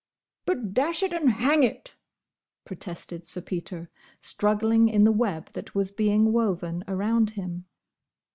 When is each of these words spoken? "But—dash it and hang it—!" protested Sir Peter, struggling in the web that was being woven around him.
"But—dash 0.47 1.03
it 1.03 1.13
and 1.13 1.29
hang 1.29 1.61
it—!" 1.61 1.95
protested 2.65 3.27
Sir 3.27 3.39
Peter, 3.41 3.91
struggling 4.19 4.89
in 4.89 5.03
the 5.03 5.11
web 5.11 5.51
that 5.53 5.75
was 5.75 5.91
being 5.91 6.33
woven 6.33 6.83
around 6.87 7.29
him. 7.37 7.65